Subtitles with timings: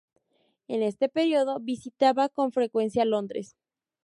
[0.67, 3.55] En este período, visitaba con frecuencia Londres.